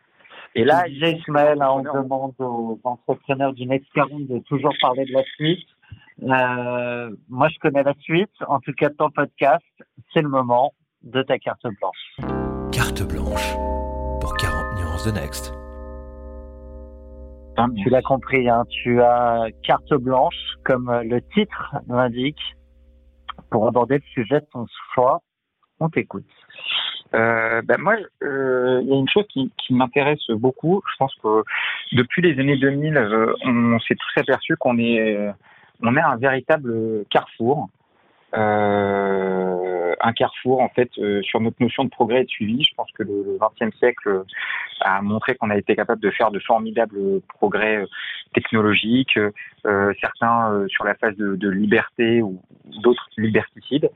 [0.54, 5.22] Et là, Ismaël, on demande aux entrepreneurs du Next 40 de toujours parler de la
[5.34, 5.66] suite.
[6.22, 8.30] Euh, moi, je connais la suite.
[8.48, 9.64] En tout cas, ton podcast,
[10.12, 10.72] c'est le moment
[11.02, 12.16] de ta carte blanche.
[12.72, 13.54] Carte blanche
[14.20, 15.65] pour 40 nuances de Next.
[17.82, 22.40] Tu l'as compris, hein, tu as carte blanche, comme le titre l'indique,
[23.50, 25.22] pour aborder le sujet de ton choix.
[25.80, 26.24] On t'écoute.
[27.14, 30.82] Euh, ben moi, euh, il y a une chose qui, qui m'intéresse beaucoup.
[30.92, 31.44] Je pense que
[31.92, 35.32] depuis les années 2000, euh, on s'est tous aperçu qu'on est, euh,
[35.82, 37.75] on est un véritable carrefour euh,
[40.06, 42.62] un carrefour en fait euh, sur notre notion de progrès et de suivi.
[42.62, 44.22] Je pense que le XXe siècle
[44.80, 47.86] a montré qu'on a été capable de faire de formidables progrès euh,
[48.34, 49.18] technologiques,
[49.66, 52.40] euh, certains sur la phase de, de liberté ou
[52.82, 53.90] d'autres liberticides.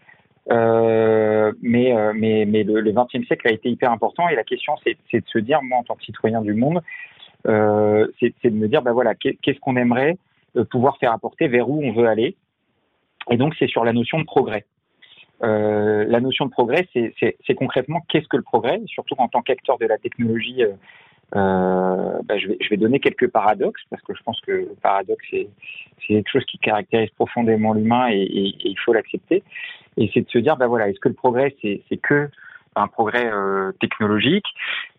[0.50, 4.72] Euh, mais mais mais le, le 20e siècle a été hyper important et la question
[4.82, 6.80] c'est de se dire moi en tant que citoyen du monde
[7.46, 10.16] euh, c'est de me dire bah voilà qu'est-ce qu'on aimerait
[10.70, 12.36] pouvoir faire apporter vers où on veut aller
[13.30, 14.64] et donc, c'est sur la notion de progrès.
[15.42, 19.78] Euh, la notion de progrès, c'est concrètement qu'est-ce que le progrès, surtout en tant qu'acteur
[19.78, 20.62] de la technologie.
[20.62, 20.72] Euh,
[21.36, 24.76] euh, bah, je, vais, je, vais, donner quelques paradoxes parce que je pense que le
[24.82, 25.48] paradoxe c'est
[26.08, 29.44] quelque chose qui caractérise profondément l'humain et, et, et, il faut l'accepter.
[29.96, 32.28] Et c'est de se dire, bah voilà, est-ce que le progrès c'est que
[32.74, 34.46] un progrès euh, technologique?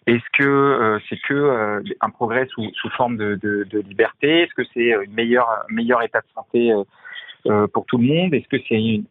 [0.07, 4.43] Est-ce que euh, c'est que euh, un progrès sous, sous forme de, de, de liberté?
[4.43, 6.83] Est-ce que c'est une meilleure meilleur état de santé euh,
[7.73, 9.03] pour tout le monde Est-ce que c'est une,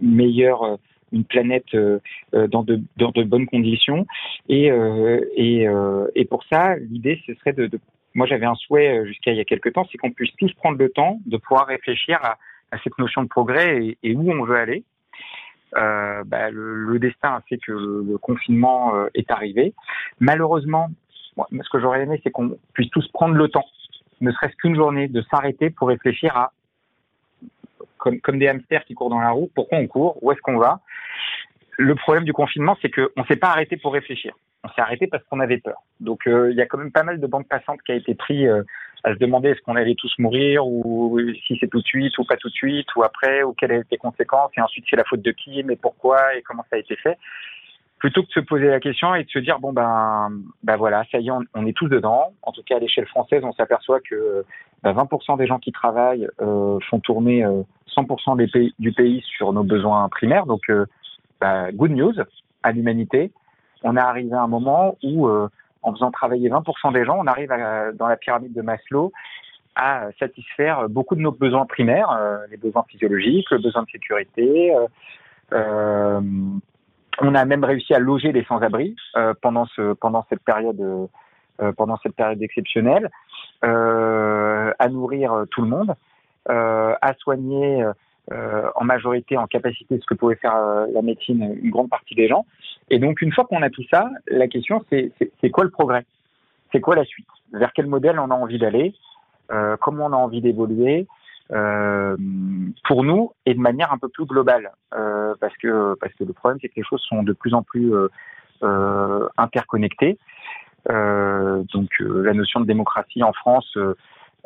[0.00, 0.76] meilleure euh,
[1.12, 1.98] une planète euh,
[2.48, 4.06] dans, de, dans de bonnes conditions?
[4.48, 4.70] Et,
[5.36, 5.66] et,
[6.14, 7.78] et pour ça, l'idée, ce serait de, de
[8.14, 10.78] moi j'avais un souhait jusqu'à il y a quelques temps, c'est qu'on puisse tous prendre
[10.78, 12.36] le temps de pouvoir réfléchir à,
[12.72, 14.84] à cette notion de progrès et, et, où on veut aller.
[15.76, 19.72] Euh, bah, le, le, destin a fait que le, le confinement euh, est arrivé.
[20.20, 20.90] Malheureusement,
[21.36, 23.64] moi, ce que j'aurais aimé, c'est qu'on puisse tous prendre le temps,
[24.20, 26.52] ne serait-ce qu'une journée, de s'arrêter pour réfléchir à
[28.02, 29.50] comme, des hamsters qui courent dans la roue.
[29.54, 30.80] Pourquoi on court Où est-ce qu'on va?
[31.78, 34.34] Le problème du confinement, c'est qu'on ne s'est pas arrêté pour réfléchir.
[34.64, 35.82] On s'est arrêté parce qu'on avait peur.
[36.00, 38.14] Donc euh, il y a quand même pas mal de bandes passantes qui a été
[38.14, 38.62] pris euh,
[39.04, 42.24] à se demander est-ce qu'on allait tous mourir ou si c'est tout de suite ou
[42.24, 45.04] pas tout de suite ou après ou quelles étaient les conséquences et ensuite c'est la
[45.04, 47.18] faute de qui mais pourquoi et comment ça a été fait
[48.02, 50.28] plutôt que de se poser la question et de se dire bon ben
[50.64, 52.32] ben voilà ça y est on, est tous dedans.
[52.42, 54.44] En tout cas à l'échelle française on s'aperçoit que
[54.82, 57.62] ben, 20% des gens qui travaillent euh, font tourner euh,
[57.96, 60.46] 100% des pays, du pays sur nos besoins primaires.
[60.46, 60.86] Donc euh,
[61.40, 62.14] ben, good news
[62.64, 63.30] à l'humanité.
[63.84, 65.48] On est arrivé à un moment où euh,
[65.84, 67.50] en faisant travailler 20% des gens on arrive
[67.94, 69.12] dans la pyramide de Maslow
[69.76, 74.74] à satisfaire beaucoup de nos besoins primaires euh, les besoins physiologiques le besoin de sécurité
[75.52, 76.20] euh,
[77.20, 80.80] on a même réussi à loger les sans-abri euh, pendant ce pendant cette période
[81.60, 83.10] euh, pendant cette période exceptionnelle,
[83.64, 85.94] euh, à nourrir euh, tout le monde,
[86.48, 87.84] euh, à soigner
[88.32, 92.28] euh, en majorité en capacité ce que pouvait faire la médecine une grande partie des
[92.28, 92.46] gens.
[92.90, 96.04] Et donc une fois qu'on a tout ça, la question c'est c'est quoi le progrès?
[96.72, 97.26] C'est quoi la suite?
[97.52, 98.94] Vers quel modèle on a envie d'aller?
[99.80, 101.06] Comment on a envie d'évoluer?
[101.52, 102.16] Euh,
[102.84, 106.32] pour nous et de manière un peu plus globale, euh, parce que parce que le
[106.32, 107.92] problème c'est que les choses sont de plus en plus
[108.62, 110.18] euh, interconnectées.
[110.88, 113.76] donc la notion de démocratie en France,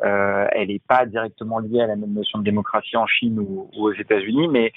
[0.01, 3.93] elle n'est pas directement liée à la même notion de démocratie en Chine ou, aux
[3.93, 4.73] États-Unis, mais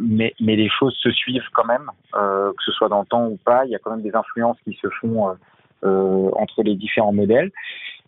[0.00, 3.38] mais, mais les choses se suivent quand même, que ce soit dans le temps ou
[3.44, 3.64] pas.
[3.66, 5.36] Il y a quand même des influences qui se font
[5.82, 7.52] entre les différents modèles.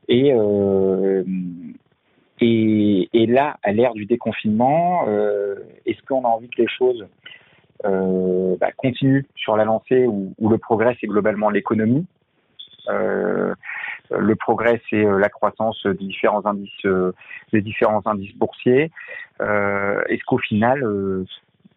[0.09, 0.33] Et,
[2.47, 7.07] et, là, à l'ère du déconfinement, euh, est-ce qu'on a envie que les choses
[7.85, 12.07] euh, bah, continuent sur la lancée où, le progrès, c'est globalement l'économie
[12.91, 13.55] euh,
[14.11, 16.87] le progrès, c'est la croissance des différents indices,
[17.51, 18.91] des différents indices boursiers.
[19.41, 20.85] Est-ce qu'au final,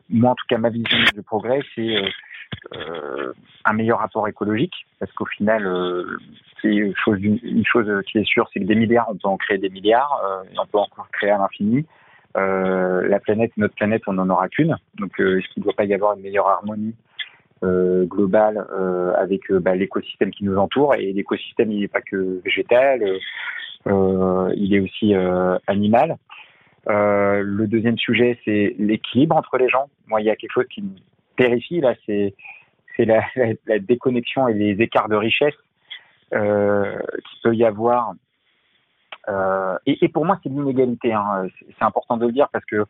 [0.09, 1.95] moi en tout cas, ma vision du progrès, c'est
[3.63, 5.65] un meilleur rapport écologique, parce qu'au final,
[6.63, 6.93] une
[7.65, 10.43] chose, qui est sûre, c'est que des milliards, on peut en créer des milliards, euh,
[10.61, 11.85] on peut encore créer à l'infini.
[12.35, 14.75] la planète, notre planète, on n'en aura qu'une.
[14.95, 16.95] Donc, est-ce qu'il ne doit pas y avoir une meilleure harmonie
[17.63, 18.65] globale
[19.17, 20.95] avec bah, l'écosystème qui nous entoure?
[20.95, 23.01] Et l'écosystème, il n'est pas que végétal,
[23.85, 25.15] il est aussi
[25.67, 26.17] animal.
[26.87, 29.89] le deuxième sujet, c'est l'équilibre entre les gens.
[30.07, 30.89] Moi, il y a quelque chose qui me
[31.37, 32.33] terrifie, là, c'est
[33.05, 35.66] la, déconnexion et les écarts de richesse euh,
[36.31, 38.13] qu'il peut y avoir.
[39.29, 41.13] Euh, et, et, pour moi, c'est l'inégalité.
[41.13, 41.47] Hein.
[41.77, 42.85] C'est important de le dire parce que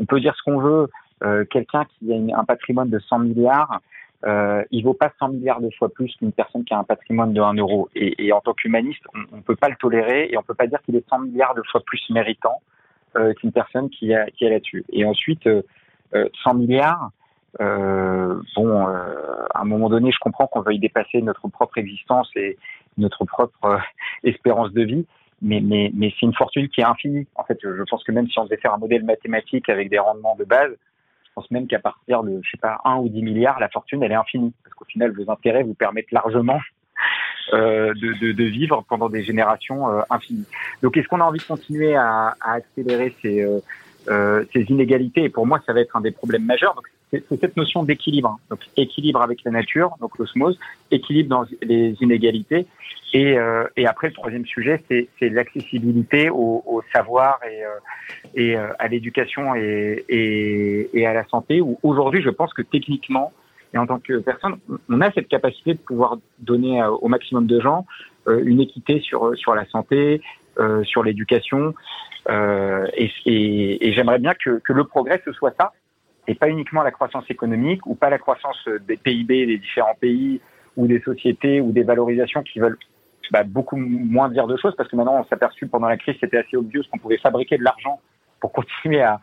[0.00, 0.88] on peut dire ce qu'on veut.
[1.22, 3.80] Euh, Quelqu'un qui a un patrimoine de 100 milliards,
[4.24, 7.32] euh, il vaut pas 100 milliards de fois plus qu'une personne qui a un patrimoine
[7.32, 7.88] de 1 euro.
[7.94, 10.66] Et, et en tant qu'humaniste, on, ne peut pas le tolérer et on peut pas
[10.66, 12.60] dire qu'il est 100 milliards de fois plus méritant
[13.16, 14.84] euh, qu'une personne qui a, qui a là-dessus.
[14.92, 15.50] Et ensuite, 100
[16.14, 17.10] euh, milliards,
[17.60, 22.30] euh, bon, euh, à un moment donné, je comprends qu'on veuille dépasser notre propre existence
[22.36, 22.56] et
[22.98, 23.78] notre propre euh,
[24.24, 25.06] espérance de vie,
[25.40, 27.26] mais, mais, mais c'est une fortune qui est infinie.
[27.34, 29.98] En fait, je pense que même si on devait faire un modèle mathématique avec des
[29.98, 33.22] rendements de base, je pense même qu'à partir de, je sais pas, 1 ou 10
[33.22, 34.52] milliards, la fortune, elle est infinie.
[34.62, 36.60] Parce qu'au final, vos intérêts vous permettent largement
[37.54, 40.46] euh, de, de, vivre pendant des générations euh, infinies.
[40.82, 43.44] Donc, est-ce qu'on a envie de continuer à, accélérer ces,
[44.06, 45.24] ces inégalités?
[45.24, 46.74] Et pour moi, ça va être un des problèmes majeurs.
[46.74, 48.38] Donc, c'est cette notion d'équilibre.
[48.50, 50.58] Donc équilibre avec la nature, donc l'osmose,
[50.90, 52.66] équilibre dans les inégalités.
[53.12, 57.68] Et, euh, et après, le troisième sujet, c'est l'accessibilité au, au, savoir et, euh,
[58.34, 61.60] et euh, à l'éducation et, et, et, à la santé.
[61.60, 63.32] Où aujourd'hui, je pense que techniquement
[63.74, 64.56] et en tant que personne,
[64.90, 67.86] on a cette capacité de pouvoir donner au maximum de gens
[68.26, 70.20] une équité sur sur la santé,
[70.82, 71.72] sur l'éducation.
[72.28, 75.72] et, et j'aimerais bien que, que le progrès ce soit ça
[76.28, 80.40] et pas uniquement la croissance économique ou pas la croissance des PIB des différents pays
[80.76, 82.78] ou des sociétés ou des valorisations qui veulent
[83.30, 86.16] bah, beaucoup moins dire de choses parce que maintenant on s'est aperçu pendant la crise
[86.20, 88.00] c'était assez obvious qu'on pouvait fabriquer de l'argent
[88.40, 89.20] pour continuer à,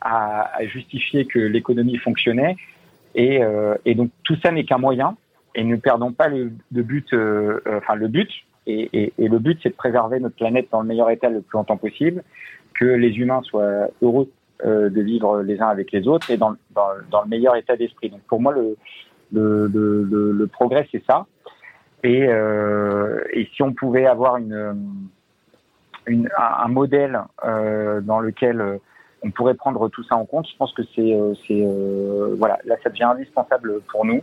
[0.00, 2.56] à, à justifier que l'économie fonctionnait.
[3.14, 5.16] Et, euh, et, donc tout ça n'est qu'un moyen
[5.54, 8.30] et ne perdons pas le, le but euh, euh, enfin le but
[8.66, 11.40] et, et, et le but c'est de préserver notre planète dans le meilleur état le
[11.40, 12.22] plus longtemps possible
[12.74, 14.30] que les humains soient heureux
[14.66, 18.10] euh, de vivre les uns avec les autres et dans, dans, le meilleur état d'esprit.
[18.10, 18.76] Donc pour moi, le,
[19.32, 21.26] le, le, le progrès, c'est ça.
[22.02, 25.08] Et, euh, et si on pouvait avoir une,
[26.06, 28.80] une un modèle euh, dans lequel
[29.22, 31.64] on pourrait prendre tout ça en compte, je pense que c'est
[32.36, 34.22] voilà là ça devient indispensable pour nous.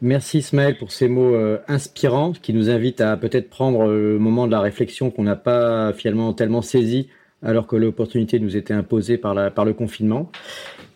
[0.00, 4.52] Merci Ismaël pour ces mots inspirants qui nous invitent à peut-être prendre le moment de
[4.52, 7.08] la réflexion qu'on n'a pas finalement tellement saisi
[7.42, 10.30] alors que l'opportunité nous était imposée par, le confinement.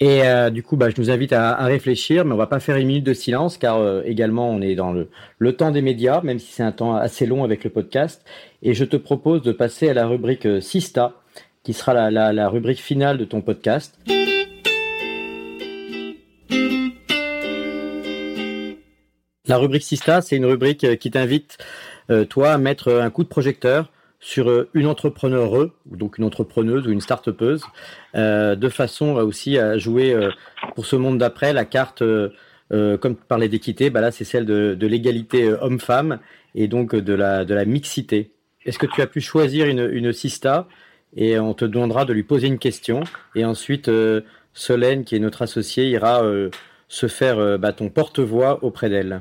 [0.00, 2.76] Et euh, du coup, bah, je nous invite à, réfléchir, mais on va pas faire
[2.76, 6.38] une minute de silence, car euh, également on est dans le, temps des médias, même
[6.38, 8.24] si c'est un temps assez long avec le podcast.
[8.62, 11.14] Et je te propose de passer à la rubrique euh, Sista,
[11.62, 13.96] qui sera la, la, rubrique finale de ton podcast.
[19.46, 21.58] La rubrique Sista, c'est une rubrique qui t'invite,
[22.30, 26.92] toi, à mettre un coup de projecteur sur euh, une entrepreneure, donc une entrepreneuse ou
[26.92, 27.64] une start-upeuse,
[28.14, 30.30] euh, de façon aussi à jouer euh,
[30.76, 32.30] pour ce monde d'après la carte, euh,
[32.70, 36.20] comme tu parlais d'équité, bah là c'est celle de, de l'égalité homme-femme
[36.54, 38.30] et donc de la, de la mixité.
[38.64, 40.68] Est-ce que tu as pu choisir une, une sista
[41.16, 43.02] et on te demandera de lui poser une question
[43.34, 43.90] et ensuite
[44.54, 46.22] Solène, qui est notre associée, ira
[46.88, 49.20] se faire bah, ton porte-voix auprès d'elle.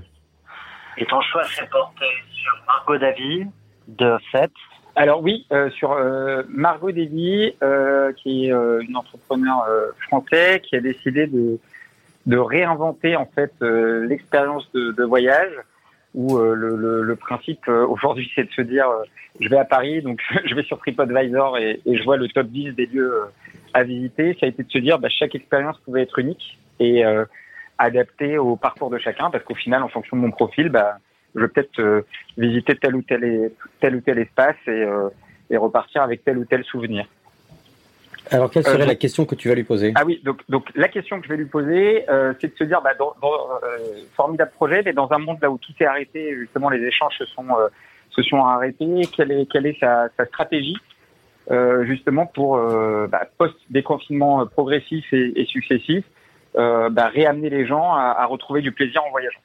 [0.97, 3.45] Et ton choix s'est porté sur Margot Davy
[3.87, 4.51] de 7
[4.95, 10.59] alors oui, euh, sur euh, Margot Dely, euh, qui est euh, une entrepreneur euh, française
[10.61, 11.59] qui a décidé de,
[12.25, 15.53] de réinventer en fait l'expérience de, de, voyage
[16.13, 18.85] où le, le, le, principe aujourd'hui c'est de se dire
[19.39, 22.47] je vais à Paris, donc je vais sur TripAdvisor et, et, je vois le top
[22.47, 23.23] 10 des lieux
[23.73, 24.35] à visiter.
[24.39, 27.03] Ça a été de se dire bah, chaque expérience pouvait être unique et
[27.77, 30.97] adaptée au parcours de chacun, parce qu'au final, en fonction de mon profil, bah,
[31.35, 32.05] je vais peut-être
[32.37, 34.85] visiter tel ou tel, tel ou tel espace et,
[35.49, 37.05] et repartir avec tel ou tel souvenir.
[38.29, 39.91] Alors, quelle serait euh, la question que tu vas lui poser?
[39.95, 42.63] Ah oui, donc, donc la question que je vais lui poser, euh, c'est de se
[42.63, 43.77] dire, bah, dans, dans euh,
[44.15, 47.25] formidable projet, mais dans un monde là où tout est arrêté, justement, les échanges se
[47.25, 47.67] sont, euh,
[48.11, 50.77] se sont arrêtés, quelle est, quelle est sa, sa stratégie
[51.81, 52.55] justement pour
[53.09, 56.05] bah, post-déconfinement progressif et, et successif,
[56.55, 59.41] bah, réamener les gens à, à, retrouver du plaisir en voyageant?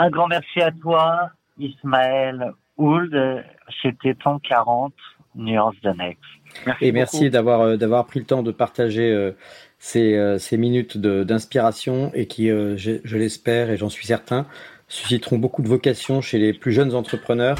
[0.00, 3.44] Un grand merci à toi, Ismaël Ould.
[3.82, 4.94] C'était ton 40
[5.34, 6.22] nuances de Next.
[6.66, 9.32] Merci et merci d'avoir euh, d'avoir pris le temps de partager euh,
[9.78, 14.46] ces, euh, ces minutes d'inspiration et qui, je, je l'espère et j'en suis certain,
[14.86, 17.58] susciteront beaucoup de vocations chez les plus jeunes entrepreneurs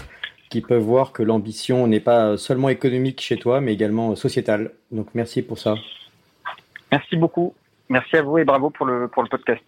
[0.48, 4.70] qui peuvent voir que l'ambition n'est pas seulement économique chez toi, mais également sociétale.
[4.92, 5.74] Donc merci pour ça.
[6.90, 7.52] Merci beaucoup.
[7.88, 9.62] Merci à vous et bravo pour le, pour le podcast.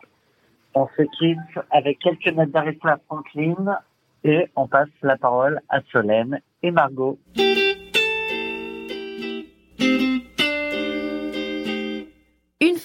[0.75, 3.79] On se quitte avec quelques notes d'Aretha Franklin
[4.25, 7.19] et on passe la parole à Solène et Margot.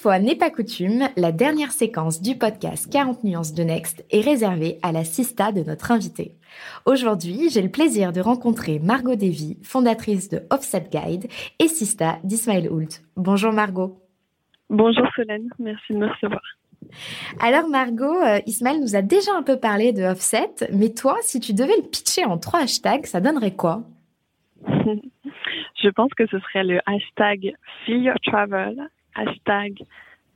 [0.05, 4.77] fois n'est pas coutume, la dernière séquence du podcast 40 nuances de Next est réservée
[4.83, 6.35] à la sista de notre invité.
[6.85, 11.25] Aujourd'hui, j'ai le plaisir de rencontrer Margot Davy, fondatrice de Offset Guide
[11.57, 13.01] et sista d'Ismail Hoult.
[13.17, 13.97] Bonjour Margot.
[14.69, 16.41] Bonjour Solène, merci de me recevoir.
[17.39, 21.39] Alors Margot, euh, Ismaël nous a déjà un peu parlé de Offset, mais toi, si
[21.39, 23.83] tu devais le pitcher en trois hashtags, ça donnerait quoi?
[24.67, 27.53] Je pense que ce serait le hashtag
[27.85, 29.83] Feel Your Travel, hashtag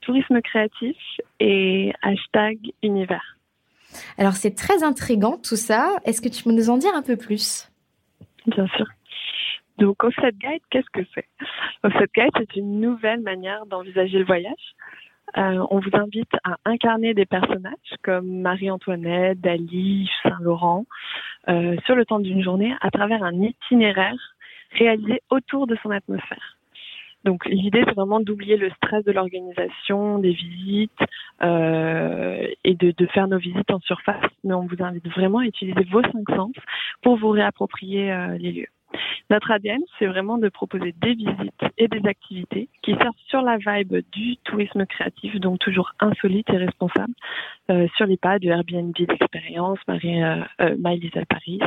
[0.01, 0.97] tourisme créatif
[1.39, 3.37] et hashtag univers.
[4.17, 5.97] Alors c'est très intrigant tout ça.
[6.05, 7.71] Est-ce que tu peux nous en dire un peu plus?
[8.45, 8.85] Bien sûr.
[9.77, 11.25] Donc Offset Guide, qu'est-ce que c'est?
[11.83, 14.75] Offset Guide, c'est une nouvelle manière d'envisager le voyage.
[15.37, 20.85] Euh, on vous invite à incarner des personnages comme Marie-Antoinette, Dali, Saint-Laurent
[21.47, 24.35] euh, sur le temps d'une journée à travers un itinéraire
[24.71, 26.57] réalisé autour de son atmosphère.
[27.25, 30.99] Donc l'idée c'est vraiment d'oublier le stress de l'organisation, des visites
[31.41, 34.23] euh, et de, faire nos visites en surface.
[34.43, 36.53] Mais on vous invite vraiment à utiliser vos cinq sens
[37.01, 38.67] pour vous réapproprier les lieux.
[39.29, 43.57] Notre ADN, c'est vraiment de proposer des visites et des activités qui servent sur la
[43.57, 47.13] vibe du tourisme créatif, donc toujours insolite et responsable,
[47.69, 51.59] euh, sur les pas de Airbnb d'expérience, Marie, euh, euh, My Little Paris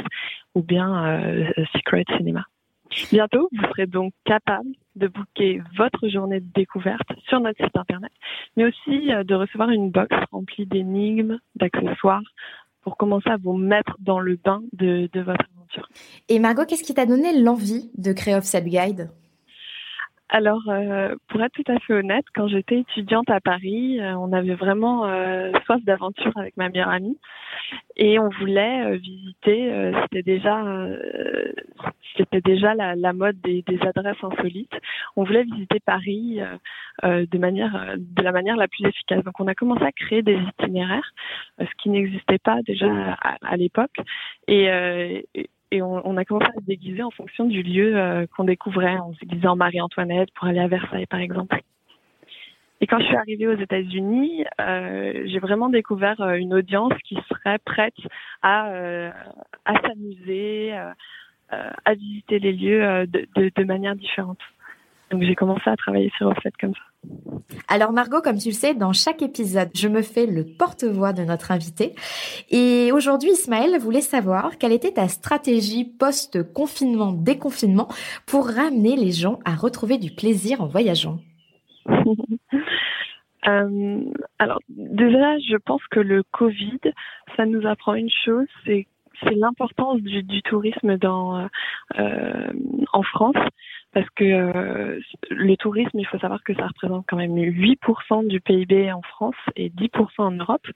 [0.54, 1.42] ou bien
[1.74, 2.44] Secret Cinema.
[3.10, 8.12] Bientôt, vous serez donc capable de booker votre journée de découverte sur notre site internet,
[8.56, 12.22] mais aussi de recevoir une box remplie d'énigmes, d'accessoires
[12.82, 15.88] pour commencer à vous mettre dans le bain de, de votre aventure.
[16.28, 19.10] Et Margot, qu'est-ce qui t'a donné l'envie de créer Offset Guide?
[20.34, 24.32] Alors, euh, pour être tout à fait honnête, quand j'étais étudiante à Paris, euh, on
[24.32, 27.18] avait vraiment euh, soif d'aventure avec ma meilleure amie
[27.96, 29.92] et on voulait euh, visiter.
[30.04, 30.64] C'était déjà,
[32.16, 34.72] c'était déjà la, mode des, adresses insolites.
[35.16, 36.40] On voulait visiter Paris
[37.02, 39.22] de manière, de la manière la plus efficace.
[39.24, 41.12] Donc, on a commencé à créer des itinéraires,
[41.58, 42.86] ce qui n'existait pas déjà
[43.20, 43.98] à, à l'époque,
[44.48, 44.70] et
[45.72, 48.98] et on, a commencé à se déguiser en fonction du lieu euh, qu'on découvrait.
[48.98, 51.58] On se déguisait en Marie-Antoinette pour aller à Versailles, par exemple.
[52.82, 57.16] Et quand je suis arrivée aux États-Unis, euh, j'ai vraiment découvert euh, une audience qui
[57.26, 57.94] serait prête
[58.42, 58.70] à,
[59.86, 60.72] s'amuser,
[61.48, 64.40] à visiter les lieux de, de manière différente.
[65.12, 66.80] Donc j'ai commencé à travailler sur Offset comme ça.
[67.68, 71.22] Alors Margot, comme tu le sais, dans chaque épisode, je me fais le porte-voix de
[71.22, 71.94] notre invité.
[72.50, 77.88] Et aujourd'hui, Ismaël voulait savoir quelle était ta stratégie post-confinement, déconfinement
[78.26, 81.18] pour ramener les gens à retrouver du plaisir en voyageant.
[83.48, 84.00] euh,
[84.38, 86.80] alors déjà, je pense que le Covid,
[87.36, 88.86] ça nous apprend une chose, c'est
[89.24, 91.48] c'est l'importance du, du, tourisme dans
[91.96, 92.52] euh,
[92.92, 93.36] en France
[93.92, 95.00] parce que euh,
[95.30, 99.36] le tourisme, il faut savoir que ça représente quand même 8% du PIB en France
[99.56, 100.66] et 10% en Europe.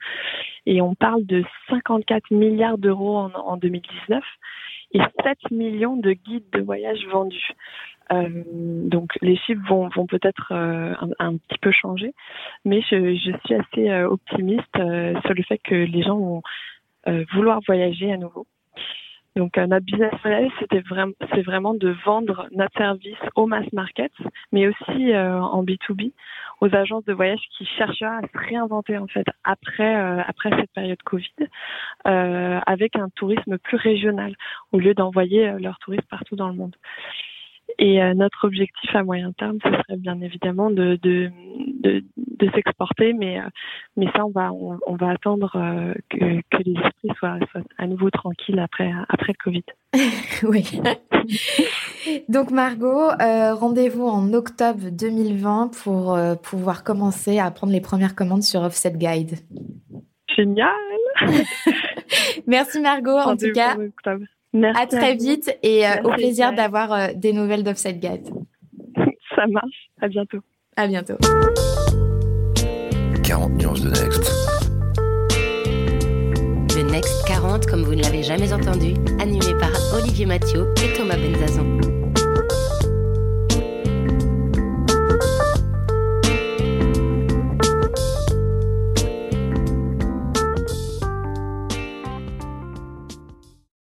[0.65, 4.23] Et on parle de 54 milliards d'euros en, en, 2019
[4.93, 7.51] et 7 millions de guides de voyage vendus.
[8.11, 12.13] Euh, donc les chiffres vont, peut-être euh, un, petit peu changer,
[12.65, 16.41] mais je, suis assez optimiste sur le fait que les gens vont
[17.33, 18.45] vouloir voyager à nouveau.
[19.35, 23.65] Donc euh, notre business model, c'était vraiment, c'est vraiment de vendre notre service au mass
[23.71, 24.11] market,
[24.51, 26.11] mais aussi euh, en B2B,
[26.61, 30.71] aux agences de voyage qui cherchent à se réinventer en fait après euh, après cette
[30.71, 31.29] période Covid,
[32.05, 34.35] avec un tourisme plus régional,
[34.71, 36.75] au lieu d'envoyer leurs touristes partout dans le monde.
[37.79, 41.29] Et euh, notre objectif à moyen terme, ce serait bien évidemment de, de,
[41.83, 43.43] de, de s'exporter, mais, euh,
[43.95, 47.61] mais ça, on va, on, on va attendre euh, que, que les esprits soient, soient
[47.77, 49.63] à nouveau tranquilles après, après le Covid.
[50.43, 50.81] oui.
[52.29, 58.61] Donc Margot, rendez-vous en octobre 2020 pour pouvoir commencer à prendre les premières commandes sur
[58.61, 59.35] Offset Guide.
[60.35, 60.69] Génial
[62.47, 63.75] Merci Margot, en tout cas.
[63.75, 64.25] en octobre.
[64.53, 68.29] Merci À très vite et euh, au plaisir d'avoir euh, des nouvelles d'Offset Guide.
[69.35, 69.89] Ça marche.
[70.01, 70.39] À bientôt.
[70.75, 71.17] À bientôt.
[73.23, 74.31] 40 nuances de Next.
[76.75, 81.17] Le Next 40, comme vous ne l'avez jamais entendu, animé par Olivier Mathieu et Thomas
[81.17, 82.06] Benzazon.